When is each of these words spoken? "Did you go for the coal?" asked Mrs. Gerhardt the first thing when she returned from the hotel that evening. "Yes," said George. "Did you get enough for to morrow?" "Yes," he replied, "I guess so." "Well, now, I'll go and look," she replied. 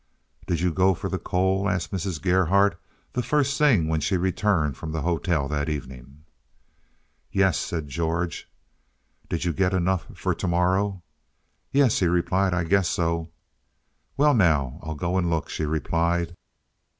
"Did 0.47 0.61
you 0.61 0.73
go 0.73 0.95
for 0.95 1.11
the 1.11 1.19
coal?" 1.19 1.69
asked 1.69 1.91
Mrs. 1.91 2.19
Gerhardt 2.19 2.75
the 3.13 3.21
first 3.21 3.55
thing 3.55 3.87
when 3.87 3.99
she 3.99 4.17
returned 4.17 4.75
from 4.75 4.91
the 4.93 5.03
hotel 5.03 5.47
that 5.49 5.69
evening. 5.69 6.23
"Yes," 7.31 7.59
said 7.59 7.87
George. 7.87 8.49
"Did 9.29 9.45
you 9.45 9.53
get 9.53 9.75
enough 9.75 10.07
for 10.17 10.33
to 10.33 10.47
morrow?" 10.47 11.03
"Yes," 11.71 11.99
he 11.99 12.07
replied, 12.07 12.51
"I 12.51 12.63
guess 12.63 12.89
so." 12.89 13.29
"Well, 14.17 14.33
now, 14.33 14.79
I'll 14.81 14.95
go 14.95 15.17
and 15.19 15.29
look," 15.29 15.49
she 15.49 15.65
replied. 15.65 16.35